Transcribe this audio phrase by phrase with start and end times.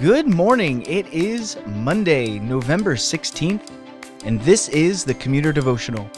[0.00, 0.80] Good morning.
[0.86, 3.70] It is Monday, November 16th,
[4.24, 6.08] and this is the Commuter Devotional.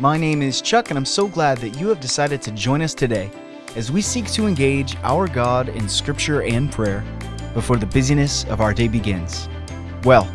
[0.00, 2.92] My name is Chuck, and I'm so glad that you have decided to join us
[2.92, 3.30] today
[3.76, 7.04] as we seek to engage our God in Scripture and prayer
[7.54, 9.48] before the busyness of our day begins.
[10.02, 10.28] Well,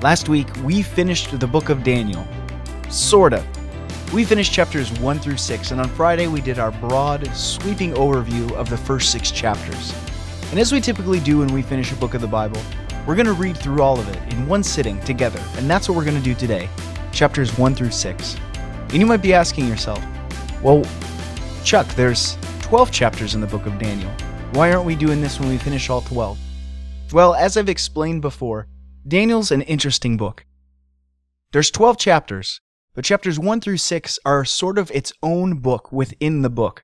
[0.00, 2.26] last week we finished the book of Daniel.
[2.88, 3.44] Sort of.
[4.14, 8.50] We finished chapters 1 through 6, and on Friday we did our broad, sweeping overview
[8.52, 9.92] of the first six chapters.
[10.50, 12.60] And as we typically do when we finish a book of the Bible,
[13.06, 15.96] we're going to read through all of it in one sitting together, and that's what
[15.96, 16.68] we're going to do today,
[17.12, 18.36] chapters 1 through 6.
[18.64, 20.04] And you might be asking yourself,
[20.60, 20.84] well,
[21.62, 24.10] Chuck, there's 12 chapters in the book of Daniel.
[24.52, 26.36] Why aren't we doing this when we finish all 12?
[27.12, 28.66] Well, as I've explained before,
[29.06, 30.46] Daniel's an interesting book.
[31.52, 32.60] There's 12 chapters,
[32.94, 36.82] but chapters 1 through 6 are sort of its own book within the book.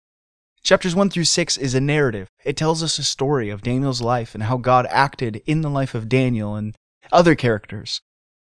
[0.67, 2.27] Chapters 1 through 6 is a narrative.
[2.45, 5.95] It tells us a story of Daniel's life and how God acted in the life
[5.95, 6.75] of Daniel and
[7.13, 8.01] other characters.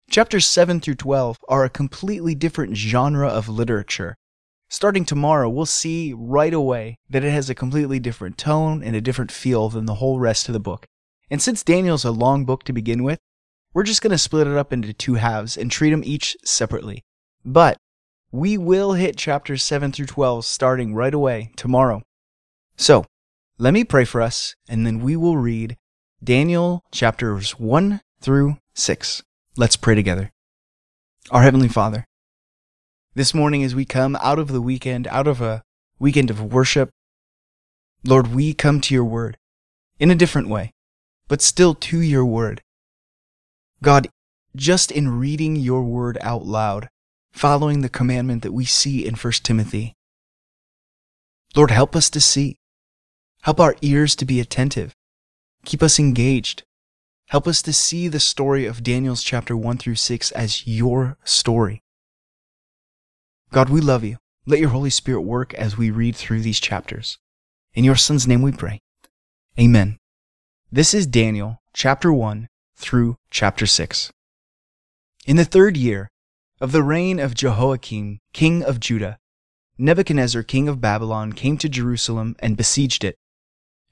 [0.10, 4.16] Chapters 7 through 12 are a completely different genre of literature.
[4.72, 9.02] Starting tomorrow, we'll see right away that it has a completely different tone and a
[9.02, 10.88] different feel than the whole rest of the book.
[11.30, 13.20] And since Daniel's a long book to begin with,
[13.72, 17.04] we're just going to split it up into two halves and treat them each separately.
[17.46, 17.78] But
[18.32, 22.02] we will hit chapters 7 through 12 starting right away tomorrow.
[22.78, 23.06] So,
[23.58, 25.78] let me pray for us, and then we will read
[26.22, 29.24] Daniel chapters 1 through 6.
[29.56, 30.32] Let's pray together.
[31.32, 32.06] Our Heavenly Father,
[33.14, 35.64] this morning as we come out of the weekend, out of a
[36.00, 36.90] weekend of worship,
[38.04, 39.38] Lord, we come to your word
[39.98, 40.74] in a different way,
[41.30, 42.62] but still to your word.
[43.82, 44.10] God,
[44.54, 46.90] just in reading your word out loud,
[47.32, 49.96] following the commandment that we see in 1 Timothy,
[51.56, 52.58] Lord, help us to see.
[53.46, 54.96] Help our ears to be attentive.
[55.66, 56.64] Keep us engaged.
[57.28, 61.84] Help us to see the story of Daniel's chapter 1 through 6 as your story.
[63.52, 64.18] God, we love you.
[64.48, 67.20] Let your Holy Spirit work as we read through these chapters.
[67.76, 68.80] In your Son's name we pray.
[69.60, 70.00] Amen.
[70.72, 74.12] This is Daniel chapter 1 through chapter 6.
[75.28, 76.10] In the third year
[76.60, 79.20] of the reign of Jehoiakim, king of Judah,
[79.78, 83.16] Nebuchadnezzar, king of Babylon, came to Jerusalem and besieged it.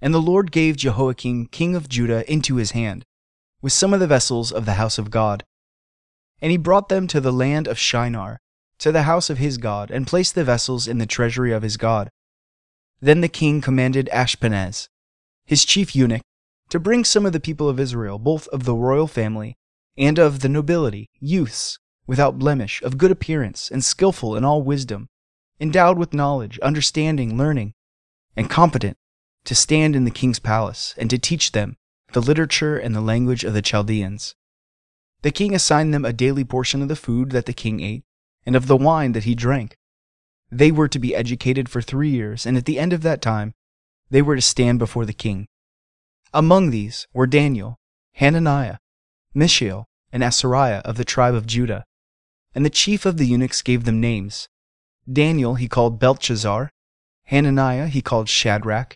[0.03, 3.05] And the Lord gave Jehoiakim, king of Judah, into his hand,
[3.61, 5.45] with some of the vessels of the house of God.
[6.41, 8.37] And he brought them to the land of Shinar,
[8.79, 11.77] to the house of his God, and placed the vessels in the treasury of his
[11.77, 12.09] God.
[12.99, 14.89] Then the king commanded Ashpenaz,
[15.45, 16.23] his chief eunuch,
[16.67, 19.55] to bring some of the people of Israel, both of the royal family
[19.97, 25.07] and of the nobility, youths, without blemish, of good appearance, and skilful in all wisdom,
[25.61, 27.71] endowed with knowledge, understanding, learning,
[28.35, 28.97] and competent
[29.45, 31.75] to stand in the king's palace and to teach them
[32.13, 34.35] the literature and the language of the Chaldeans.
[35.23, 38.03] The king assigned them a daily portion of the food that the king ate
[38.45, 39.77] and of the wine that he drank.
[40.51, 43.53] They were to be educated for three years, and at the end of that time,
[44.09, 45.47] they were to stand before the king.
[46.33, 47.79] Among these were Daniel,
[48.13, 48.77] Hananiah,
[49.33, 51.85] Mishael, and Azariah of the tribe of Judah.
[52.53, 54.47] And the chief of the eunuchs gave them names.
[55.11, 56.69] Daniel he called Belteshazzar,
[57.25, 58.95] Hananiah he called Shadrach,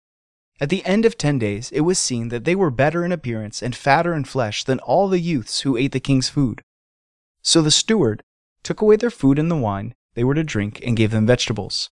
[0.61, 3.63] At the end of ten days, it was seen that they were better in appearance
[3.63, 6.61] and fatter in flesh than all the youths who ate the king's food.
[7.41, 8.21] So the steward
[8.61, 11.89] took away their food and the wine they were to drink and gave them vegetables.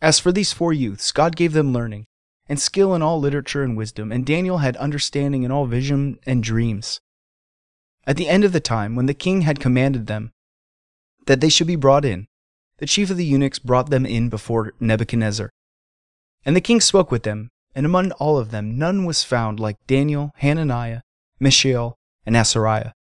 [0.00, 2.06] As for these four youths, God gave them learning,
[2.48, 6.42] and skill in all literature and wisdom, and Daniel had understanding in all vision and
[6.42, 7.00] dreams.
[8.06, 10.32] At the end of the time, when the king had commanded them
[11.26, 12.28] that they should be brought in,
[12.78, 15.50] the chief of the eunuchs brought them in before Nebuchadnezzar.
[16.46, 19.86] And the king spoke with them, and among all of them none was found like
[19.86, 21.00] Daniel, Hananiah,
[21.40, 22.92] Mishael, and Azariah.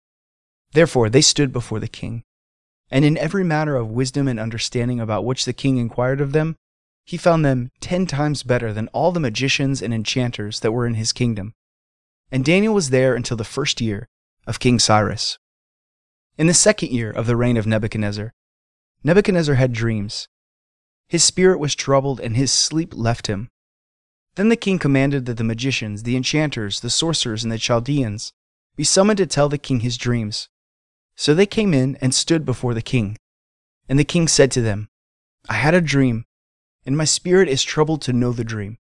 [0.72, 2.24] Therefore they stood before the king.
[2.90, 6.56] And in every matter of wisdom and understanding about which the king inquired of them,
[7.04, 10.94] he found them ten times better than all the magicians and enchanters that were in
[10.94, 11.54] his kingdom.
[12.30, 14.08] And Daniel was there until the first year
[14.46, 15.38] of King Cyrus.
[16.38, 18.32] In the second year of the reign of Nebuchadnezzar,
[19.04, 20.28] Nebuchadnezzar had dreams.
[21.08, 23.48] His spirit was troubled, and his sleep left him.
[24.34, 28.32] Then the king commanded that the magicians, the enchanters, the sorcerers, and the Chaldeans
[28.76, 30.49] be summoned to tell the king his dreams.
[31.17, 33.19] So they came in and stood before the king.
[33.88, 34.88] And the king said to them,
[35.49, 36.25] I had a dream,
[36.87, 38.79] and my spirit is troubled to know the dream.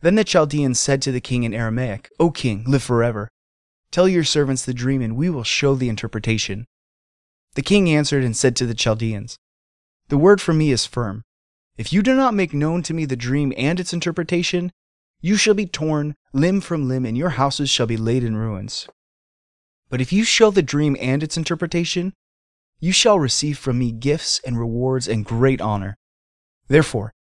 [0.00, 3.28] Then the Chaldeans said to the king in Aramaic, O king, live forever.
[3.90, 6.66] Tell your servants the dream, and we will show the interpretation.
[7.54, 9.38] The king answered and said to the Chaldeans,
[10.08, 11.24] The word from me is firm.
[11.78, 14.72] If you do not make known to me the dream and its interpretation,
[15.20, 18.88] you shall be torn limb from limb, and your houses shall be laid in ruins.
[19.88, 22.14] But if you show the dream and its interpretation,
[22.80, 25.96] you shall receive from me gifts and rewards and great honor.
[26.66, 27.14] Therefore,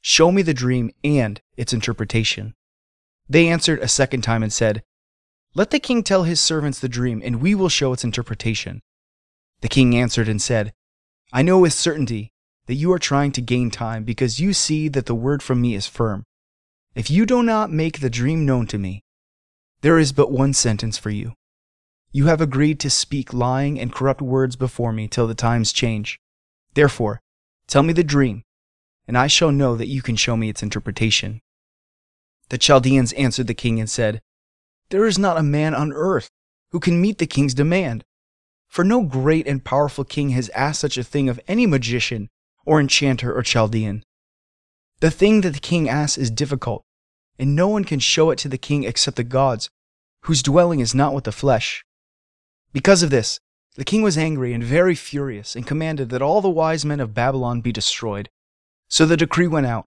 [0.00, 2.54] show me the dream and its interpretation.
[3.28, 4.84] They answered a second time and said,
[5.54, 8.80] Let the king tell his servants the dream, and we will show its interpretation.
[9.60, 10.72] The king answered and said,
[11.32, 12.30] I know with certainty
[12.66, 15.74] that you are trying to gain time because you see that the word from me
[15.74, 16.24] is firm.
[16.94, 19.02] If you do not make the dream known to me,
[19.82, 21.34] there is but one sentence for you.
[22.12, 26.18] You have agreed to speak lying and corrupt words before me till the times change.
[26.74, 27.20] Therefore,
[27.66, 28.44] tell me the dream,
[29.06, 31.40] and I shall know that you can show me its interpretation.
[32.48, 34.20] The Chaldeans answered the king and said,
[34.90, 36.30] There is not a man on earth
[36.70, 38.04] who can meet the king's demand.
[38.68, 42.28] For no great and powerful king has asked such a thing of any magician
[42.64, 44.02] or enchanter or Chaldean.
[45.00, 46.82] The thing that the king asks is difficult,
[47.38, 49.68] and no one can show it to the king except the gods,
[50.22, 51.84] whose dwelling is not with the flesh.
[52.72, 53.38] Because of this,
[53.76, 57.14] the king was angry and very furious, and commanded that all the wise men of
[57.14, 58.28] Babylon be destroyed.
[58.88, 59.84] So the decree went out,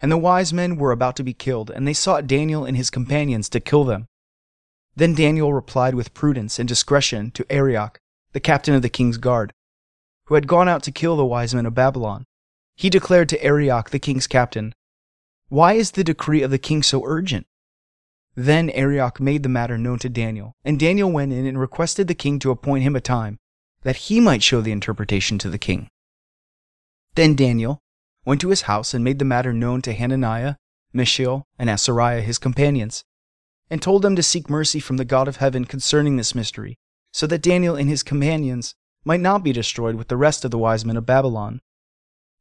[0.00, 2.90] and the wise men were about to be killed, and they sought Daniel and his
[2.90, 4.06] companions to kill them.
[4.96, 7.98] Then Daniel replied with prudence and discretion to Arioch,
[8.32, 9.52] the captain of the king's guard
[10.30, 12.24] who had gone out to kill the wise men of Babylon.
[12.76, 14.72] He declared to Arioch, the king's captain,
[15.48, 17.48] Why is the decree of the king so urgent?
[18.36, 22.14] Then Arioch made the matter known to Daniel, and Daniel went in and requested the
[22.14, 23.40] king to appoint him a time,
[23.82, 25.88] that he might show the interpretation to the king.
[27.16, 27.80] Then Daniel
[28.24, 30.54] went to his house and made the matter known to Hananiah,
[30.92, 33.02] Mishael, and Azariah his companions,
[33.68, 36.78] and told them to seek mercy from the God of heaven concerning this mystery,
[37.12, 40.58] so that Daniel and his companions might not be destroyed with the rest of the
[40.58, 41.60] wise men of Babylon.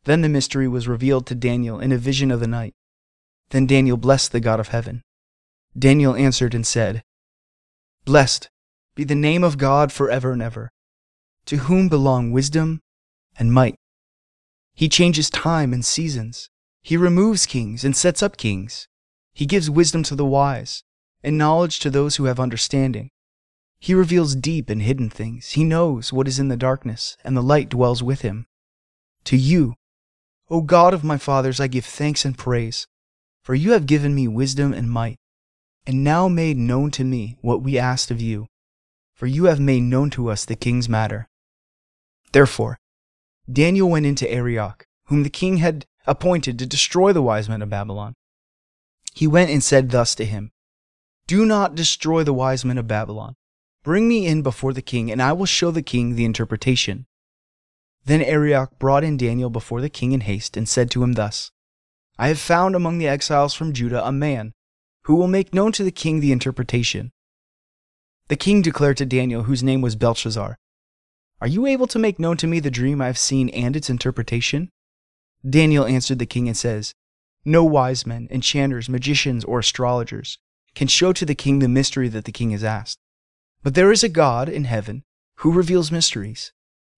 [0.03, 2.73] Then the mystery was revealed to Daniel in a vision of the night.
[3.49, 5.03] Then Daniel blessed the God of heaven.
[5.77, 7.03] Daniel answered and said,
[8.05, 8.49] Blessed
[8.95, 10.71] be the name of God forever and ever,
[11.45, 12.81] to whom belong wisdom
[13.37, 13.75] and might.
[14.73, 16.49] He changes time and seasons.
[16.81, 18.87] He removes kings and sets up kings.
[19.33, 20.83] He gives wisdom to the wise
[21.23, 23.09] and knowledge to those who have understanding.
[23.79, 25.51] He reveals deep and hidden things.
[25.51, 28.45] He knows what is in the darkness, and the light dwells with him.
[29.25, 29.75] To you,
[30.49, 32.87] O God of my fathers, I give thanks and praise,
[33.41, 35.17] for you have given me wisdom and might,
[35.87, 38.47] and now made known to me what we asked of you,
[39.13, 41.29] for you have made known to us the king's matter.
[42.33, 42.79] Therefore,
[43.51, 47.69] Daniel went into Arioch, whom the king had appointed to destroy the wise men of
[47.69, 48.15] Babylon.
[49.13, 50.51] He went and said thus to him
[51.27, 53.35] Do not destroy the wise men of Babylon
[53.83, 57.05] Bring me in before the king, and I will show the king the interpretation.
[58.05, 61.51] Then Arioch brought in Daniel before the king in haste, and said to him thus
[62.17, 64.51] I have found among the exiles from Judah a man
[65.03, 67.11] who will make known to the king the interpretation.
[68.27, 70.57] The king declared to Daniel, whose name was Belteshazzar,
[71.41, 73.89] Are you able to make known to me the dream I have seen and its
[73.89, 74.69] interpretation?
[75.49, 76.93] Daniel answered the king and says,
[77.45, 80.37] No wise men, enchanters, magicians, or astrologers
[80.75, 82.99] can show to the king the mystery that the king has asked.
[83.61, 85.03] But there is a God in heaven
[85.37, 86.53] who reveals mysteries,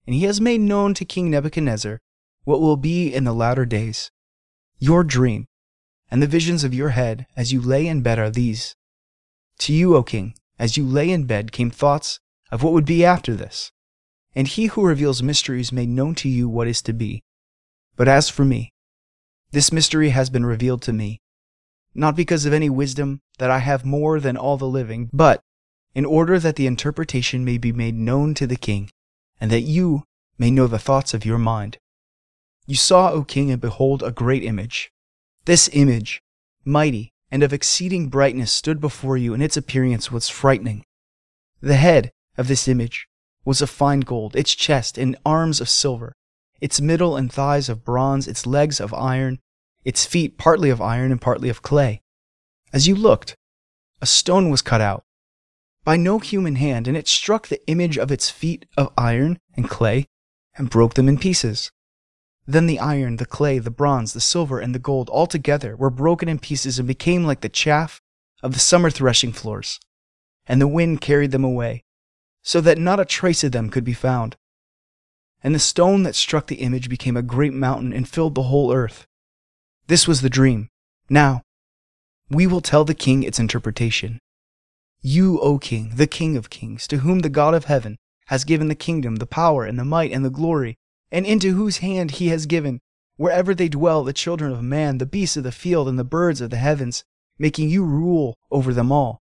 [0.06, 2.00] and he has made known to King Nebuchadnezzar
[2.44, 4.12] what will be in the latter days.
[4.80, 5.48] Your dream
[6.10, 8.76] and the visions of your head as you lay in bed are these.
[9.60, 12.20] To you, O king, as you lay in bed came thoughts
[12.52, 13.72] of what would be after this,
[14.36, 17.24] and he who reveals mysteries made known to you what is to be.
[17.96, 18.74] But as for me,
[19.52, 21.22] this mystery has been revealed to me,
[21.94, 25.42] not because of any wisdom that I have more than all the living, but
[25.94, 28.90] in order that the interpretation may be made known to the king,
[29.40, 30.04] and that you
[30.38, 31.78] may know the thoughts of your mind.
[32.66, 34.92] You saw, O king, and behold, a great image.
[35.46, 36.22] This image,
[36.64, 40.84] mighty and of exceeding brightness, stood before you, and its appearance was frightening.
[41.62, 43.08] The head of this image
[43.44, 46.14] was of fine gold, its chest and arms of silver,
[46.60, 49.40] its middle and thighs of bronze, its legs of iron,
[49.84, 52.02] its feet partly of iron and partly of clay.
[52.72, 53.36] As you looked,
[54.02, 55.04] a stone was cut out
[55.84, 59.70] by no human hand, and it struck the image of its feet of iron and
[59.70, 60.08] clay
[60.56, 61.72] and broke them in pieces.
[62.46, 65.90] Then the iron, the clay, the bronze, the silver, and the gold all together were
[65.90, 68.02] broken in pieces and became like the chaff
[68.44, 69.80] of the summer threshing floors.
[70.46, 71.84] And the wind carried them away,
[72.42, 74.36] so that not a trace of them could be found.
[75.44, 78.74] And the stone that struck the image became a great mountain and filled the whole
[78.74, 79.08] earth.
[79.88, 80.70] This was the dream.
[81.10, 81.42] Now,
[82.30, 84.20] we will tell the king its interpretation.
[85.02, 88.68] You, O king, the king of kings, to whom the God of heaven has given
[88.68, 90.78] the kingdom, the power, and the might, and the glory,
[91.12, 92.80] and into whose hand he has given,
[93.18, 96.40] wherever they dwell, the children of man, the beasts of the field, and the birds
[96.40, 97.04] of the heavens,
[97.40, 99.22] making you rule over them all.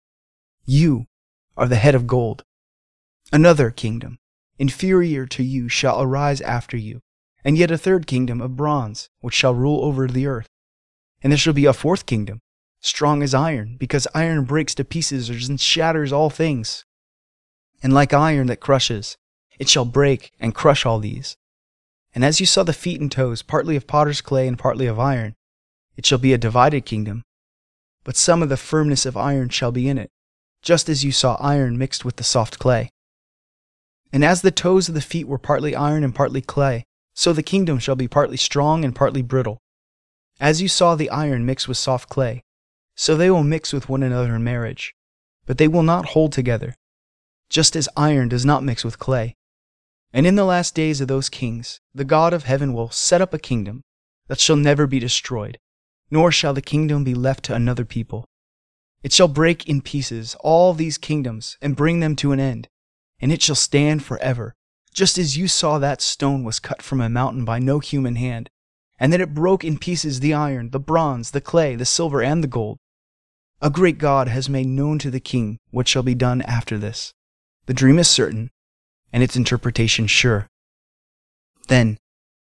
[0.63, 1.07] You
[1.57, 2.43] are the head of gold.
[3.31, 4.19] Another kingdom,
[4.59, 7.01] inferior to you, shall arise after you,
[7.43, 10.49] and yet a third kingdom of bronze, which shall rule over the earth.
[11.23, 12.41] And there shall be a fourth kingdom,
[12.83, 16.83] strong as iron, because iron breaks to pieces and shatters all things.
[17.81, 19.17] And like iron that crushes,
[19.57, 21.35] it shall break and crush all these.
[22.13, 24.99] And as you saw the feet and toes, partly of potter's clay and partly of
[24.99, 25.33] iron,
[25.95, 27.23] it shall be a divided kingdom.
[28.03, 30.09] But some of the firmness of iron shall be in it,
[30.61, 32.89] just as you saw iron mixed with the soft clay.
[34.11, 36.83] And as the toes of the feet were partly iron and partly clay,
[37.15, 39.57] so the kingdom shall be partly strong and partly brittle.
[40.39, 42.41] As you saw the iron mixed with soft clay,
[42.95, 44.93] so they will mix with one another in marriage,
[45.45, 46.75] but they will not hold together,
[47.49, 49.35] just as iron does not mix with clay.
[50.11, 53.33] And in the last days of those kings, the God of heaven will set up
[53.33, 53.81] a kingdom
[54.27, 55.57] that shall never be destroyed,
[56.11, 58.25] nor shall the kingdom be left to another people.
[59.01, 62.69] It shall break in pieces all these kingdoms and bring them to an end,
[63.19, 64.53] and it shall stand forever,
[64.93, 68.49] just as you saw that stone was cut from a mountain by no human hand,
[68.99, 72.43] and that it broke in pieces the iron, the bronze, the clay, the silver, and
[72.43, 72.77] the gold.
[73.63, 77.13] A great God has made known to the king what shall be done after this.
[77.65, 78.51] The dream is certain,
[79.13, 80.47] and its interpretation sure.
[81.69, 81.97] Then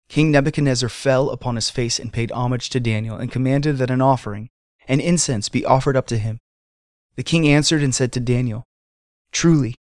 [0.09, 4.01] King Nebuchadnezzar fell upon his face and paid homage to Daniel, and commanded that an
[4.01, 4.49] offering
[4.87, 6.39] and incense be offered up to him.
[7.17, 8.63] The king answered and said to Daniel,
[9.31, 9.75] Truly,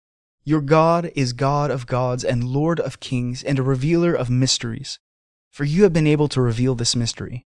[0.43, 4.99] your God is God of gods and Lord of kings and a revealer of mysteries,
[5.51, 7.45] for you have been able to reveal this mystery.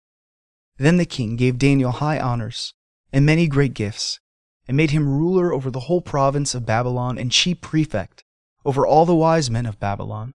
[0.76, 2.73] Then the king gave Daniel high honors
[3.12, 4.21] and many great gifts,
[4.69, 8.25] and made him ruler over the whole province of Babylon and chief prefect
[8.64, 10.33] over all the wise men of Babylon.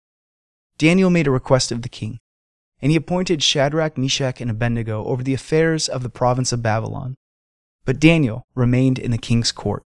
[0.78, 2.20] Daniel made a request of the king,
[2.82, 7.16] and he appointed Shadrach, Meshach, and Abednego over the affairs of the province of Babylon.
[7.84, 9.84] But Daniel remained in the king's court.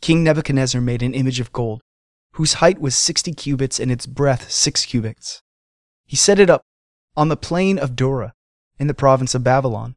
[0.00, 1.80] King Nebuchadnezzar made an image of gold,
[2.32, 5.42] whose height was sixty cubits and its breadth six cubits.
[6.04, 6.62] He set it up
[7.16, 8.34] on the plain of Dura
[8.78, 9.96] in the province of Babylon.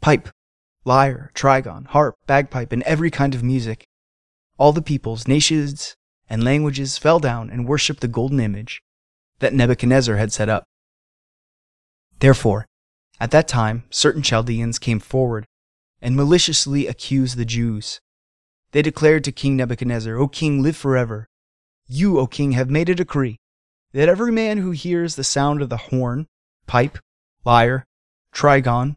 [0.00, 0.28] pipe,
[0.84, 3.86] lyre, trigon, harp, bagpipe, and every kind of music.
[4.58, 5.96] All the peoples, nations,
[6.28, 8.80] and languages fell down and worshipped the golden image
[9.40, 10.64] that Nebuchadnezzar had set up.
[12.20, 12.66] Therefore,
[13.20, 15.46] at that time, certain Chaldeans came forward
[16.00, 18.00] and maliciously accused the Jews.
[18.72, 21.28] They declared to King Nebuchadnezzar, O king, live forever.
[21.86, 23.38] You, O king, have made a decree
[23.92, 26.26] that every man who hears the sound of the horn,
[26.66, 26.98] pipe,
[27.44, 27.84] lyre,
[28.32, 28.96] trigon,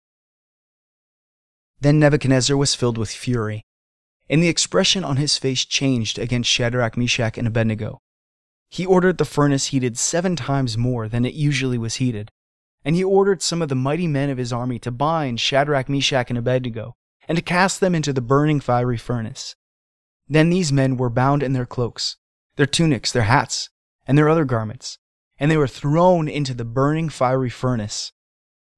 [1.81, 3.65] Then Nebuchadnezzar was filled with fury,
[4.29, 7.99] and the expression on his face changed against Shadrach, Meshach, and Abednego.
[8.69, 12.31] He ordered the furnace heated seven times more than it usually was heated,
[12.85, 16.29] and he ordered some of the mighty men of his army to bind Shadrach, Meshach,
[16.29, 16.95] and Abednego
[17.27, 19.55] and to cast them into the burning fiery furnace.
[20.27, 22.17] Then these men were bound in their cloaks,
[22.55, 23.69] their tunics, their hats,
[24.07, 24.97] and their other garments,
[25.39, 28.11] and they were thrown into the burning fiery furnace.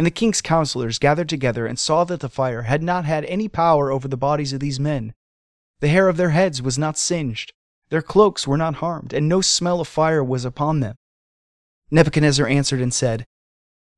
[0.00, 3.48] and the king's counselors gathered together and saw that the fire had not had any
[3.48, 5.12] power over the bodies of these men.
[5.80, 7.52] The hair of their heads was not singed,
[7.90, 10.96] their cloaks were not harmed, and no smell of fire was upon them.
[11.90, 13.26] Nebuchadnezzar answered and said,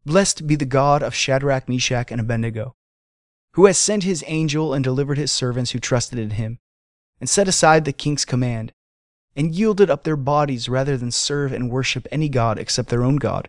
[0.05, 2.75] Blessed be the God of Shadrach, Meshach, and Abednego
[3.53, 6.59] who has sent his angel and delivered his servants who trusted in him,
[7.21, 8.73] and set aside the king's command,
[9.37, 13.17] and yielded up their bodies rather than serve and worship any god except their own
[13.17, 13.49] God.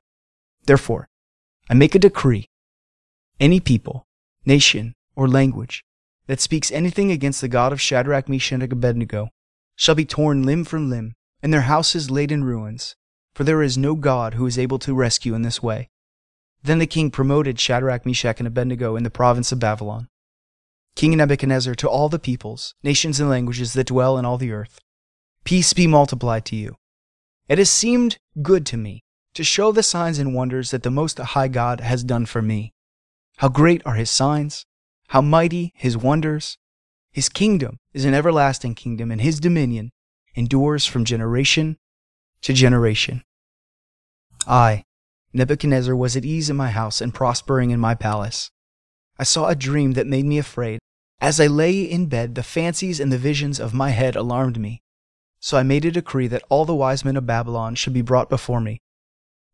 [0.66, 1.08] Therefore,
[1.70, 2.50] I make a decree
[3.40, 4.06] any people,
[4.46, 5.84] nation, or language
[6.28, 9.30] that speaks anything against the God of Shadrach, Meshach, and Abednego
[9.76, 12.96] shall be torn limb from limb, and their houses laid in ruins,
[13.34, 15.90] for there is no God who is able to rescue in this way.
[16.64, 20.08] Then the king promoted Shadrach, Meshach, and Abednego in the province of Babylon.
[20.96, 24.80] King Nebuchadnezzar to all the peoples, nations, and languages that dwell in all the earth,
[25.44, 26.76] peace be multiplied to you.
[27.50, 31.18] It has seemed good to me to show the signs and wonders that the Most
[31.18, 32.74] High God has done for me.
[33.38, 34.66] How great are his signs,
[35.08, 36.58] how mighty his wonders.
[37.12, 39.92] His kingdom is an everlasting kingdom, and his dominion
[40.36, 41.78] endures from generation
[42.42, 43.24] to generation.
[44.48, 44.84] I,
[45.32, 48.52] Nebuchadnezzar was at ease in my house and prospering in my palace.
[49.18, 50.80] I saw a dream that made me afraid.
[51.22, 54.82] As I lay in bed, the fancies and the visions of my head alarmed me.
[55.40, 58.30] So I made a decree that all the wise men of Babylon should be brought
[58.30, 58.82] before me,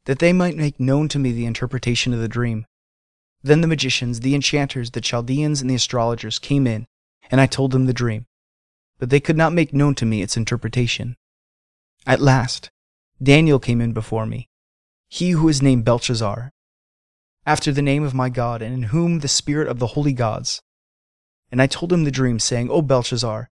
[0.09, 2.65] that they might make known to me the interpretation of the dream.
[3.43, 6.87] Then the magicians, the enchanters, the Chaldeans, and the astrologers came in,
[7.29, 8.25] and I told them the dream.
[8.97, 11.15] But they could not make known to me its interpretation.
[12.07, 12.71] At last,
[13.21, 14.49] Daniel came in before me
[15.09, 16.49] he who is named Belteshazzar,
[17.45, 20.59] after the name of my God, and in whom the spirit of the holy gods.
[21.51, 23.47] And I told him the dream, saying, O Belteshazzar,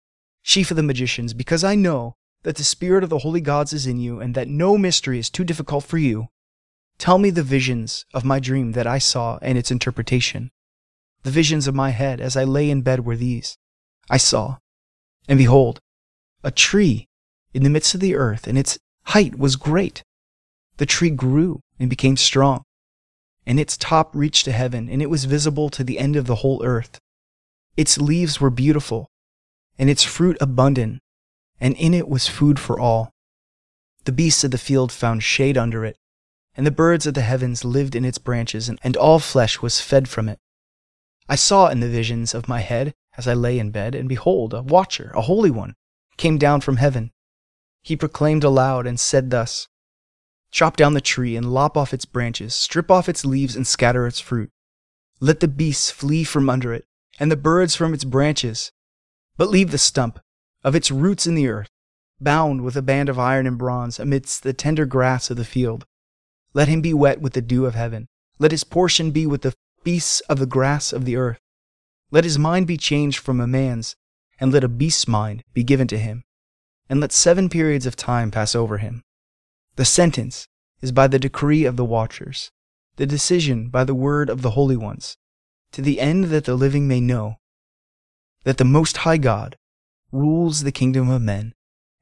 [0.44, 2.14] chief of the magicians, because I know
[2.44, 5.28] that the spirit of the holy gods is in you, and that no mystery is
[5.28, 6.28] too difficult for you,
[6.98, 10.50] tell me the visions of my dream that I saw and its interpretation.
[11.22, 13.56] The visions of my head as I lay in bed were these
[14.10, 14.58] I saw,
[15.26, 15.80] and behold,
[16.42, 17.08] a tree
[17.54, 20.02] in the midst of the earth, and its height was great
[20.76, 22.62] the tree grew and became strong,
[23.46, 26.36] and its top reached to heaven, and it was visible to the end of the
[26.36, 26.98] whole earth.
[27.76, 29.08] Its leaves were beautiful,
[29.78, 31.00] and its fruit abundant,
[31.60, 33.12] and in it was food for all.
[34.04, 35.96] The beasts of the field found shade under it,
[36.56, 40.08] and the birds of the heavens lived in its branches, and all flesh was fed
[40.08, 40.38] from it.
[41.28, 44.52] I saw in the visions of my head as I lay in bed, and behold,
[44.54, 45.74] a watcher, a holy one,
[46.16, 47.12] came down from heaven.
[47.82, 49.68] He proclaimed aloud and said thus
[50.50, 54.06] Chop down the tree and lop off its branches, strip off its leaves and scatter
[54.06, 54.50] its fruit.
[55.18, 56.84] Let the beasts flee from under it,
[57.18, 58.70] and the birds from its branches.
[59.36, 60.20] But leave the stump
[60.62, 61.70] of its roots in the earth,
[62.20, 65.86] bound with a band of iron and bronze amidst the tender grass of the field.
[66.54, 68.06] Let him be wet with the dew of heaven.
[68.38, 71.40] Let his portion be with the beasts of the grass of the earth.
[72.10, 73.96] Let his mind be changed from a man's,
[74.38, 76.22] and let a beast's mind be given to him.
[76.88, 79.02] And let seven periods of time pass over him.
[79.76, 80.46] The sentence
[80.80, 82.50] is by the decree of the watchers,
[82.96, 85.16] the decision by the word of the holy ones,
[85.72, 87.36] to the end that the living may know
[88.44, 89.56] that the Most High God
[90.12, 91.54] rules the kingdom of men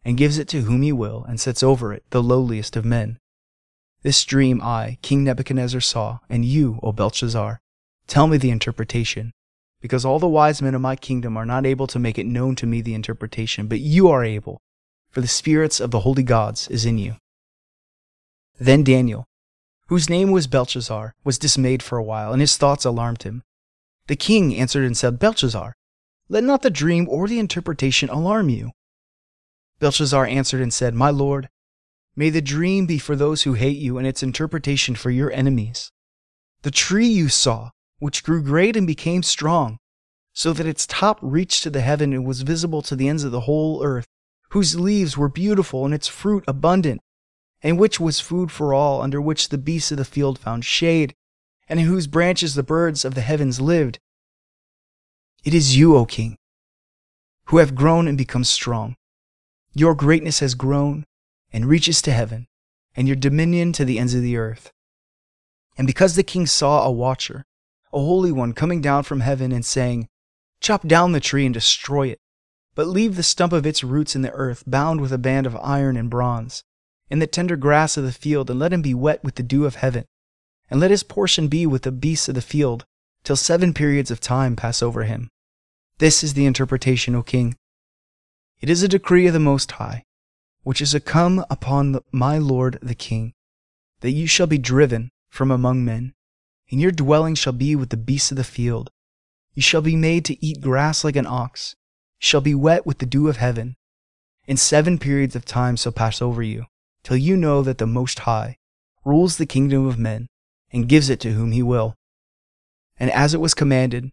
[0.05, 3.19] and gives it to whom he will and sets over it the lowliest of men.
[4.03, 7.61] This dream I, King Nebuchadnezzar, saw, and you, O Belteshazzar,
[8.09, 9.33] tell me the interpretation,
[9.81, 12.57] because all the wise men of my kingdom are not able to make it known
[12.57, 14.61] to me the interpretation, but you are able,
[15.09, 17.15] for the spirits of the holy gods is in you.
[18.59, 19.25] Then Daniel,
[19.87, 23.43] whose name was Belteshazzar, was dismayed for a while, and his thoughts alarmed him.
[24.09, 25.75] The king answered and said, Belteshazzar,
[26.29, 28.73] let not the dream or the interpretation alarm you.
[29.79, 31.49] Belteshazzar answered and said, My lord,
[32.15, 35.91] may the dream be for those who hate you, and its interpretation for your enemies.
[36.63, 39.79] The tree you saw, which grew great and became strong,
[40.33, 43.33] so that its top reached to the heaven and was visible to the ends of
[43.33, 44.07] the whole earth,
[44.51, 47.01] whose leaves were beautiful and its fruit abundant,
[47.63, 51.15] and which was food for all, under which the beasts of the field found shade,
[51.69, 53.99] and in whose branches the birds of the heavens lived.
[55.45, 56.37] It is you, O king,
[57.47, 58.95] who have grown and become strong.
[59.75, 61.05] Your greatness has grown
[61.53, 62.47] and reaches to heaven,
[62.97, 64.73] and your dominion to the ends of the earth.
[65.77, 67.45] And because the king saw a watcher,
[67.93, 70.09] a holy one, coming down from heaven and saying,
[70.61, 72.19] Chop down the tree and destroy it,
[72.75, 75.57] but leave the stump of its roots in the earth, bound with a band of
[75.57, 76.63] iron and bronze
[77.13, 79.67] in the tender grass of the field, and let him be wet with the dew
[79.67, 80.07] of heaven.
[80.71, 82.87] And let his portion be with the beasts of the field,
[83.23, 85.29] till seven periods of time pass over him.
[85.99, 87.55] This is the interpretation, O king.
[88.63, 90.05] It is a decree of the Most High,
[90.63, 93.35] which is to come upon the, my lord the king,
[94.01, 96.15] that you shall be driven from among men,
[96.71, 98.91] and your dwelling shall be with the beasts of the field.
[99.55, 101.75] You shall be made to eat grass like an ox,
[102.21, 103.77] you shall be wet with the dew of heaven,
[104.49, 106.67] and seven periods of time shall pass over you
[107.03, 108.57] till you know that the Most High
[109.05, 110.29] rules the kingdom of men
[110.73, 111.95] and gives it to whom he will.
[112.99, 114.11] And as it was commanded,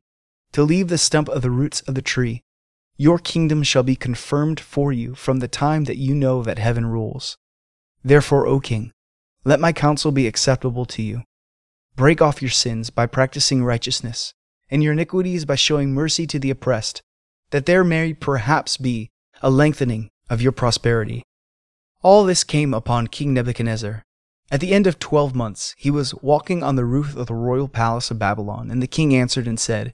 [0.54, 2.44] to leave the stump of the roots of the tree,
[3.00, 6.86] your kingdom shall be confirmed for you from the time that you know that heaven
[6.86, 7.38] rules.
[8.04, 8.92] Therefore, O king,
[9.46, 11.24] let my counsel be acceptable to you.
[11.96, 14.34] Break off your sins by practicing righteousness,
[14.70, 17.02] and your iniquities by showing mercy to the oppressed,
[17.52, 19.10] that there may perhaps be
[19.42, 21.24] a lengthening of your prosperity.
[22.02, 24.04] All this came upon King Nebuchadnezzar.
[24.52, 27.70] At the end of twelve months, he was walking on the roof of the royal
[27.70, 29.94] palace of Babylon, and the king answered and said,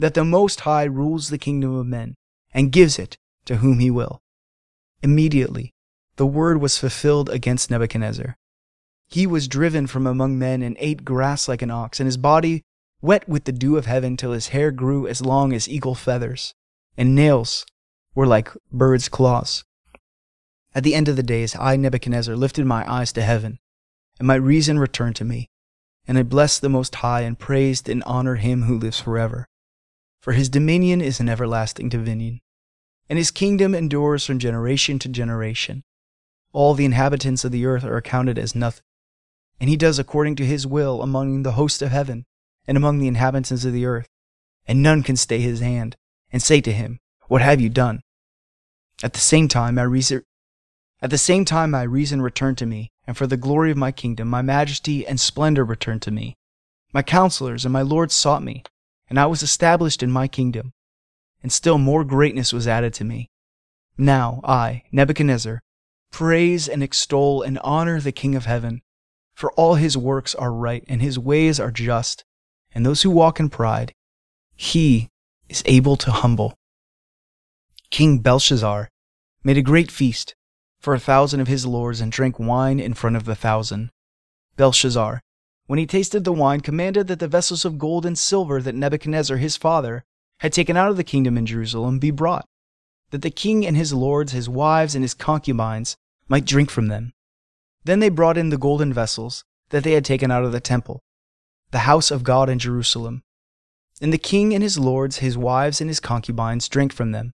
[0.00, 2.16] that the Most High rules the kingdom of men,
[2.52, 4.22] and gives it to whom he will.
[5.02, 5.72] Immediately,
[6.16, 8.36] the word was fulfilled against Nebuchadnezzar.
[9.08, 12.62] He was driven from among men and ate grass like an ox, and his body
[13.02, 16.54] wet with the dew of heaven till his hair grew as long as eagle feathers,
[16.96, 17.66] and nails
[18.14, 19.64] were like birds' claws.
[20.74, 23.58] At the end of the days, I, Nebuchadnezzar, lifted my eyes to heaven,
[24.18, 25.48] and my reason returned to me.
[26.06, 29.46] And I blessed the Most High, and praised and honored him who lives forever.
[30.20, 32.40] For his dominion is an everlasting dominion,
[33.08, 35.82] and his kingdom endures from generation to generation.
[36.52, 38.84] All the inhabitants of the earth are accounted as nothing,
[39.58, 42.26] and he does according to his will among the hosts of heaven
[42.66, 44.08] and among the inhabitants of the earth,
[44.66, 45.96] and none can stay his hand
[46.30, 48.02] and say to him, What have you done?
[49.02, 49.84] At the same time, I,
[51.02, 53.90] at the same time, my reason returned to me, and for the glory of my
[53.90, 56.36] kingdom, my majesty and splendor returned to me.
[56.92, 58.64] My counselors and my lords sought me,
[59.10, 60.72] and I was established in my kingdom,
[61.42, 63.28] and still more greatness was added to me.
[63.98, 65.60] Now I, Nebuchadnezzar,
[66.10, 68.80] praise and extol and honor the King of heaven,
[69.34, 72.24] for all his works are right and his ways are just,
[72.72, 73.92] and those who walk in pride,
[74.54, 75.08] He
[75.48, 76.54] is able to humble.
[77.90, 78.88] King Belshazzar
[79.42, 80.34] made a great feast
[80.78, 83.90] for a thousand of his lords and drank wine in front of the thousand.
[84.56, 85.20] Belshazzar,
[85.70, 89.36] when he tasted the wine, commanded that the vessels of gold and silver that Nebuchadnezzar
[89.36, 90.02] his father
[90.40, 92.44] had taken out of the kingdom in Jerusalem be brought,
[93.10, 95.94] that the king and his lords, his wives, and his concubines
[96.28, 97.12] might drink from them.
[97.84, 101.04] Then they brought in the golden vessels that they had taken out of the temple,
[101.70, 103.22] the house of God in Jerusalem.
[104.02, 107.30] And the king and his lords, his wives, and his concubines drank from them.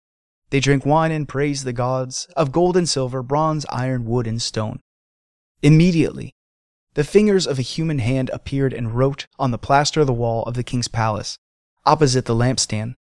[0.51, 4.41] They drank wine and praised the gods of gold and silver, bronze, iron, wood, and
[4.41, 4.79] stone.
[5.61, 6.33] Immediately,
[6.93, 10.43] the fingers of a human hand appeared and wrote on the plaster of the wall
[10.43, 11.37] of the king's palace,
[11.85, 12.95] opposite the lampstand.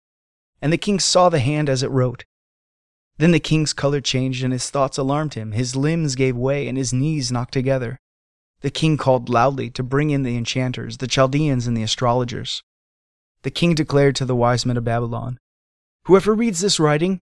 [0.60, 2.24] And the king saw the hand as it wrote.
[3.16, 5.52] Then the king's color changed, and his thoughts alarmed him.
[5.52, 7.98] His limbs gave way, and his knees knocked together.
[8.60, 12.62] The king called loudly to bring in the enchanters, the Chaldeans, and the astrologers.
[13.42, 15.38] The king declared to the wise men of Babylon
[16.04, 17.20] Whoever reads this writing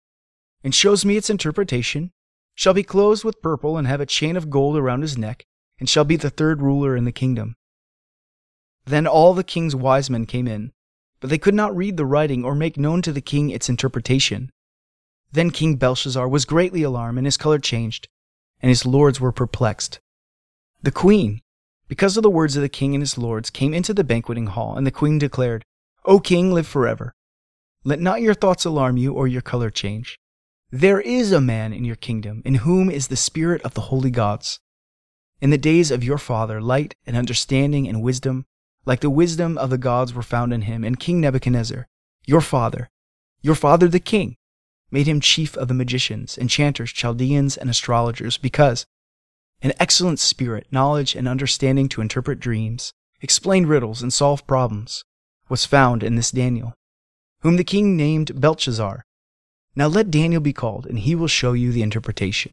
[0.65, 2.13] and shows me its interpretation
[2.55, 5.45] shall be clothed with purple and have a chain of gold around his neck,
[5.79, 7.57] and shall be the third ruler in the kingdom.
[8.85, 10.73] Then all the king's wise men came in,
[11.21, 14.51] but they could not read the writing or make known to the king its interpretation.
[15.33, 18.09] Then King Belshazzar was greatly alarmed, and his color changed,
[18.61, 20.01] and his lords were perplexed.
[20.83, 21.41] The queen,
[21.89, 24.77] because of the words of the king and his lords, came into the banqueting hall,
[24.77, 25.65] and the queen declared,
[26.05, 27.13] O king, live forever.
[27.83, 30.19] Let not your thoughts alarm you or your color change.
[30.71, 34.11] There is a man in your kingdom in whom is the spirit of the holy
[34.11, 34.61] gods.
[35.41, 38.47] In the days of your father, light and understanding and wisdom,
[38.87, 41.87] like the wisdom of the gods, were found in him, and King Nebuchadnezzar,
[42.25, 42.89] your father,
[43.43, 44.37] your father the king,
[44.91, 48.87] made him chief of the magicians, enchanters, Chaldeans, and astrologers, because
[49.61, 55.05] an excellent spirit, knowledge, and understanding to interpret dreams, explain riddles, and solve problems,
[55.49, 56.75] was found in this Daniel,
[57.41, 59.05] whom the king named Belteshazzar.
[59.75, 62.53] Now let Daniel be called, and he will show you the interpretation.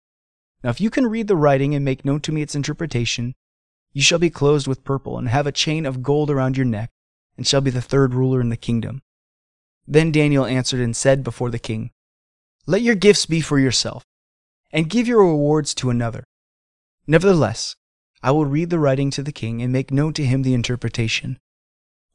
[0.63, 3.33] Now if you can read the writing and make known to me its interpretation,
[3.93, 6.89] you shall be clothed with purple and have a chain of gold around your neck,
[7.37, 9.01] and shall be the third ruler in the kingdom.
[9.87, 11.91] Then Daniel answered and said before the king,
[12.65, 14.03] Let your gifts be for yourself,
[14.71, 16.23] and give your rewards to another.
[17.07, 17.75] Nevertheless,
[18.23, 21.39] I will read the writing to the king and make known to him the interpretation.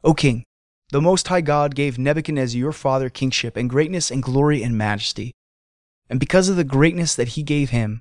[0.05, 0.45] O king,
[0.91, 5.35] the Most High God gave Nebuchadnezzar your father kingship and greatness and glory and majesty.
[6.09, 8.01] And because of the greatness that he gave him,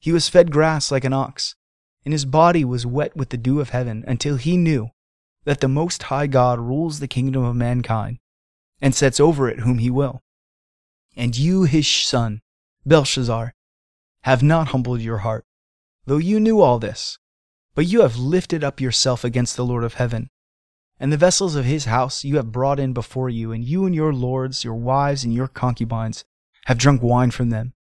[0.00, 1.54] He was fed grass like an ox,
[2.04, 4.88] and his body was wet with the dew of heaven, until he knew
[5.44, 8.18] that the Most High God rules the kingdom of mankind
[8.80, 10.22] and sets over it whom he will.
[11.16, 12.40] And you, his son,
[12.86, 13.54] Belshazzar,
[14.22, 15.44] have not humbled your heart,
[16.06, 17.18] though you knew all this,
[17.74, 20.30] but you have lifted up yourself against the Lord of heaven.
[20.98, 23.94] And the vessels of his house you have brought in before you, and you and
[23.94, 26.24] your lords, your wives, and your concubines
[26.66, 27.72] have drunk wine from them.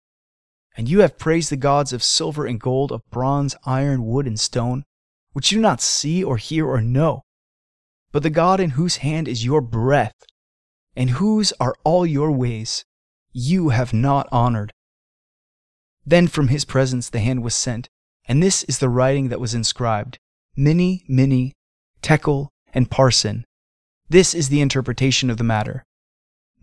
[0.80, 4.40] And you have praised the gods of silver and gold, of bronze, iron, wood, and
[4.40, 4.86] stone,
[5.34, 7.26] which you do not see or hear or know.
[8.14, 10.16] But the God in whose hand is your breath
[10.96, 12.86] and whose are all your ways,
[13.34, 14.72] you have not honored.
[16.06, 17.90] Then from his presence the hand was sent,
[18.26, 20.18] and this is the writing that was inscribed
[20.56, 21.52] Mene, Mene,
[22.02, 23.44] Tekel, and Parsin.
[24.08, 25.84] This is the interpretation of the matter.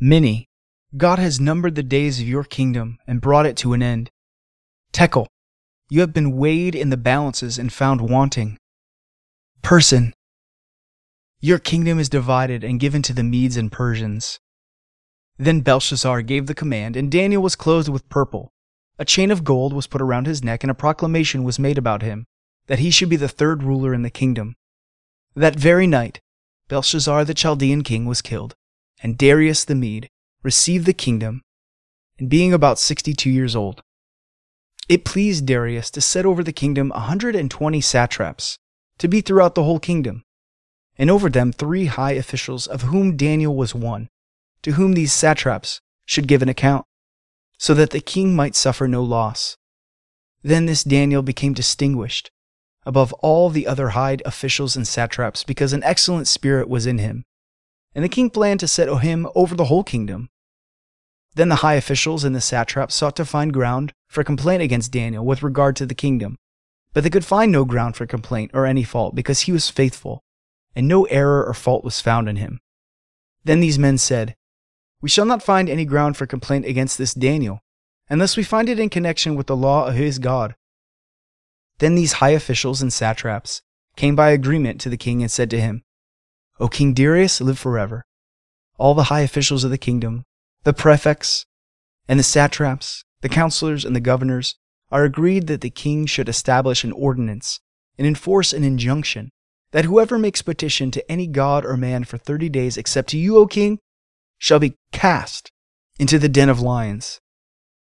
[0.01, 0.47] Mene,
[0.95, 4.11] God has numbered the days of your kingdom and brought it to an end.
[4.93, 5.27] Tekel,
[5.91, 8.57] you have been weighed in the balances and found wanting.
[9.63, 10.13] Parsin,
[11.41, 14.39] your kingdom is divided and given to the Medes and Persians.
[15.37, 18.53] Then Belshazzar gave the command, and Daniel was clothed with purple.
[18.99, 22.03] A chain of gold was put around his neck, and a proclamation was made about
[22.03, 22.25] him,
[22.69, 24.55] that he should be the third ruler in the kingdom.
[25.35, 26.21] That very night,
[26.69, 28.55] Belshazzar the Chaldean king was killed,
[29.03, 30.09] and Darius the Mede
[30.47, 31.43] received the kingdom,
[32.21, 33.83] and being about sixty two years old.
[34.89, 38.57] It pleased Darius to set over the kingdom a hundred and twenty satraps,
[38.99, 40.23] to be throughout the whole kingdom,
[40.97, 44.09] and over them three high officials, of whom Daniel was one,
[44.63, 46.85] to whom these satraps should give an account,
[47.59, 49.57] so that the king might suffer no loss.
[50.45, 52.31] Then this Daniel became distinguished
[52.85, 57.25] above all the other high officials and satraps because an excellent spirit was in him,
[57.97, 60.29] and the king planned to set him over the whole kingdom.
[61.37, 65.23] Then the high officials and the satraps sought to find ground for complaint against Daniel
[65.23, 66.37] with regard to the kingdom,
[66.95, 70.25] but they could find no ground for complaint or any fault because he was faithful,
[70.75, 72.59] and no error or fault was found in him.
[73.45, 74.35] Then these men said,
[75.03, 77.61] We shall not find any ground for complaint against this Daniel,
[78.09, 80.57] unless we find it in connection with the law of his God.
[81.81, 83.61] Then these high officials and satraps
[83.95, 85.83] came by agreement to the king and said to him,
[86.59, 88.07] O King Darius, live forever.
[88.79, 90.25] All the high officials of the kingdom,
[90.67, 91.47] the prefects,
[92.09, 94.57] and the satraps, the counselors, and the governors
[94.91, 97.61] are agreed that the king should establish an ordinance
[97.97, 99.31] and enforce an injunction
[99.71, 103.37] that whoever makes petition to any god or man for thirty days except to you,
[103.37, 103.79] O king,
[104.39, 105.53] shall be cast
[106.01, 107.21] into the den of lions.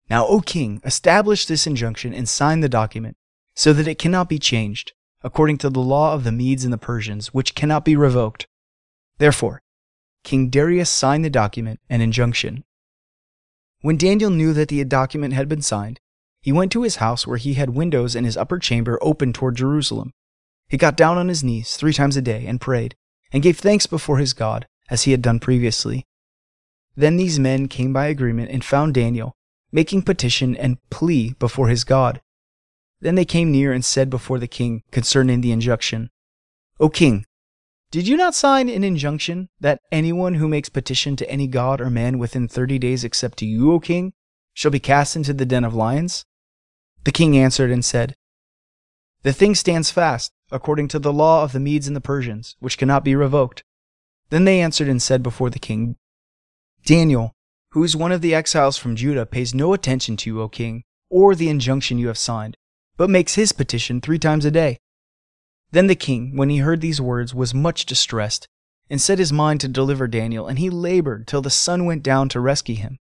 [0.08, 3.18] Now, O king, establish this injunction and sign the document
[3.56, 6.78] so that it cannot be changed, according to the law of the Medes and the
[6.78, 8.46] Persians, which cannot be revoked.
[9.18, 9.64] Therefore,
[10.30, 12.64] King Darius signed the document an injunction.
[13.82, 16.00] When Daniel knew that the document had been signed,
[16.40, 19.56] he went to his house where he had windows in his upper chamber open toward
[19.56, 20.14] Jerusalem.
[20.68, 22.96] He got down on his knees three times a day and prayed,
[23.34, 26.06] and gave thanks before his God, as he had done previously.
[26.96, 29.36] Then these men came by agreement and found Daniel,
[29.72, 32.22] making petition and plea before his God.
[33.02, 36.12] Then they came near and said before the king concerning the injunction,
[36.80, 37.26] O king,
[37.92, 41.90] did you not sign an injunction that anyone who makes petition to any god or
[41.90, 44.14] man within thirty days except to you, O king,
[44.54, 46.26] shall be cast into the den of lions?
[47.04, 48.16] The king answered and said,
[49.24, 52.78] The thing stands fast, according to the law of the Medes and the Persians, which
[52.78, 53.64] cannot be revoked.
[54.30, 55.96] Then they answered and said before the king,
[56.86, 57.34] Daniel,
[57.72, 60.84] who is one of the exiles from Judah, pays no attention to you, O king,
[61.10, 62.56] or the injunction you have signed
[63.00, 64.78] but makes his petition three times a day.
[65.72, 68.48] Then the king, when he heard these words, was much distressed,
[68.90, 72.28] and set his mind to deliver Daniel, and he labored till the sun went down
[72.30, 72.98] to rescue him.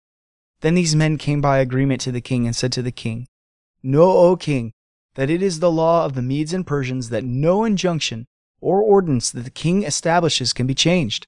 [0.61, 3.27] Then these men came by agreement to the king and said to the king,
[3.83, 4.73] Know, O king,
[5.15, 8.27] that it is the law of the Medes and Persians that no injunction
[8.61, 11.27] or ordinance that the king establishes can be changed.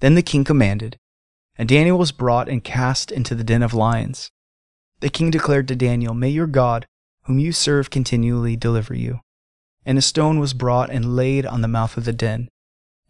[0.00, 0.98] Then the king commanded,
[1.56, 4.30] and Daniel was brought and cast into the den of lions.
[5.00, 6.86] The king declared to Daniel, May your God,
[7.22, 9.20] whom you serve continually deliver you.
[9.86, 12.48] And a stone was brought and laid on the mouth of the den.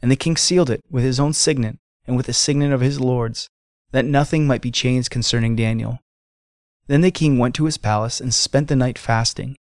[0.01, 3.01] And the king sealed it with his own signet and with the signet of his
[3.01, 3.49] lords,
[3.91, 5.99] that nothing might be changed concerning Daniel.
[6.87, 9.57] Then the king went to his palace and spent the night fasting.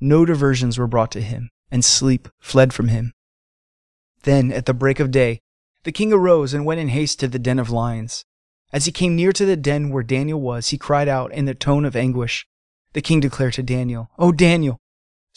[0.00, 3.12] No diversions were brought to him, and sleep fled from him.
[4.24, 5.40] Then, at the break of day,
[5.84, 8.24] the king arose and went in haste to the den of lions.
[8.72, 11.54] As he came near to the den where Daniel was, he cried out in a
[11.54, 12.46] tone of anguish,
[12.92, 14.78] the king declared to Daniel, O Daniel,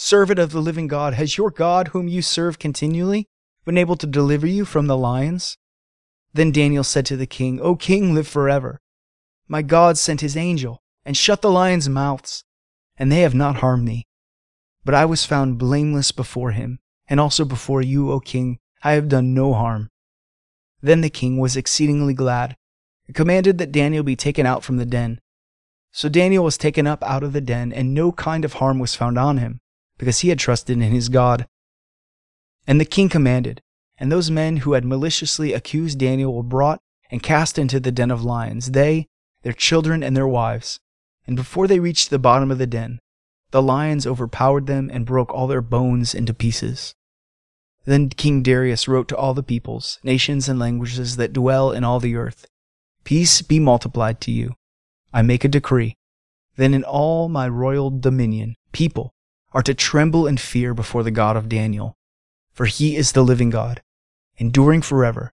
[0.02, 3.28] servant of the living God, has your God, whom you serve continually,
[3.66, 5.58] been able to deliver you from the lions?
[6.34, 8.82] Then Daniel said to the king, O king, live forever.
[9.48, 12.44] My God sent his angel and shut the lions' mouths,
[12.98, 14.08] and they have not harmed me.
[14.84, 19.08] But I was found blameless before him, and also before you, O king, I have
[19.08, 19.90] done no harm.
[20.82, 22.58] Then the king was exceedingly glad,
[23.06, 25.22] and commanded that Daniel be taken out from the den.
[25.92, 28.96] So Daniel was taken up out of the den, and no kind of harm was
[28.96, 29.61] found on him,
[30.02, 31.46] because he had trusted in his God.
[32.66, 33.62] And the king commanded,
[34.00, 38.10] and those men who had maliciously accused Daniel were brought and cast into the den
[38.10, 39.06] of lions, they,
[39.44, 40.80] their children, and their wives.
[41.28, 42.98] And before they reached the bottom of the den,
[43.52, 46.96] the lions overpowered them and broke all their bones into pieces.
[47.86, 52.00] Then King Darius wrote to all the peoples, nations, and languages that dwell in all
[52.00, 52.48] the earth
[53.04, 54.56] Peace be multiplied to you.
[55.14, 55.94] I make a decree.
[56.56, 59.14] Then in all my royal dominion, people
[59.54, 61.96] are to tremble and fear before the God of Daniel.
[62.52, 63.82] For he is the living God,
[64.38, 65.32] enduring forever.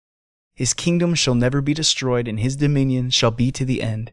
[0.53, 4.11] His kingdom shall never be destroyed, and his dominion shall be to the end.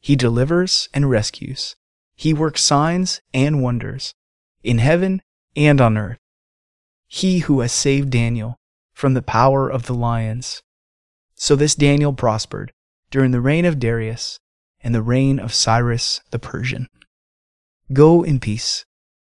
[0.00, 1.76] He delivers and rescues.
[2.14, 4.14] He works signs and wonders,
[4.62, 5.22] in heaven
[5.56, 6.18] and on earth.
[7.06, 8.58] He who has saved Daniel
[8.92, 10.62] from the power of the lions.
[11.34, 12.72] So this Daniel prospered
[13.10, 14.38] during the reign of Darius
[14.82, 16.88] and the reign of Cyrus the Persian.
[17.92, 18.84] Go in peace.